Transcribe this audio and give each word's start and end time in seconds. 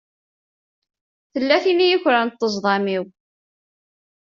Tella 1.33 1.57
tin 1.63 1.79
i 1.85 1.87
yukren 1.89 2.29
ṭṭezḍam-iw. 2.33 3.03